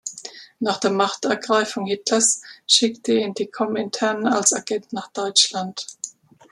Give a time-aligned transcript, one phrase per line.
[0.59, 5.85] Nach der Machtergreifung Hitlers schickte ihn die Komintern als Agent nach Deutschland.